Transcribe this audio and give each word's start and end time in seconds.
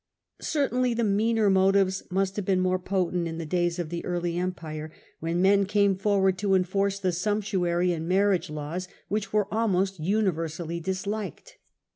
Certainly 0.41 0.95
the 0.95 1.03
meaner 1.03 1.47
motives 1.51 2.01
must 2.09 2.35
have 2.35 2.45
been 2.45 2.59
most 2.59 2.85
potent 2.85 3.27
in 3.27 3.37
the 3.37 3.45
days 3.45 3.77
of 3.77 3.89
the 3.89 4.03
early 4.03 4.35
Empire, 4.35 4.91
y^hen 5.21 5.35
men 5.35 5.67
came 5.67 5.95
forward 5.95 6.39
to 6.39 6.55
enforce 6.55 6.97
the 6.97 7.11
sumptuary 7.11 7.93
and 7.93 8.07
marriage 8.09 8.49
laws 8.49 8.87
which 9.09 9.31
were 9.31 9.47
almost 9.53 9.99
universally 9.99 10.79
dis 10.79 11.05
liked. 11.05 11.59